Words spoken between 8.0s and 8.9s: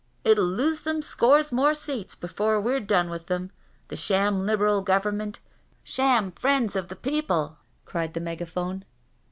the megaphone.